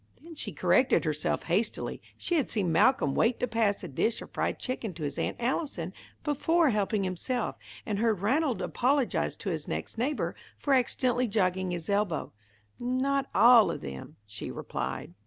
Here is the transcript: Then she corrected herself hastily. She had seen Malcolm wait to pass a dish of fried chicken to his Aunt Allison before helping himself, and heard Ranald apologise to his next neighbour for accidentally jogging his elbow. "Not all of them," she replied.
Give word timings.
Then 0.19 0.33
she 0.33 0.51
corrected 0.51 1.05
herself 1.05 1.43
hastily. 1.43 2.01
She 2.17 2.33
had 2.37 2.49
seen 2.49 2.71
Malcolm 2.71 3.13
wait 3.13 3.39
to 3.39 3.45
pass 3.45 3.83
a 3.83 3.87
dish 3.87 4.19
of 4.23 4.31
fried 4.31 4.57
chicken 4.57 4.95
to 4.95 5.03
his 5.03 5.19
Aunt 5.19 5.35
Allison 5.39 5.93
before 6.23 6.71
helping 6.71 7.03
himself, 7.03 7.55
and 7.85 7.99
heard 7.99 8.19
Ranald 8.19 8.63
apologise 8.63 9.35
to 9.35 9.51
his 9.51 9.67
next 9.67 9.99
neighbour 9.99 10.35
for 10.57 10.73
accidentally 10.73 11.27
jogging 11.27 11.69
his 11.69 11.87
elbow. 11.87 12.31
"Not 12.79 13.27
all 13.35 13.69
of 13.69 13.81
them," 13.81 14.15
she 14.25 14.49
replied. 14.49 15.13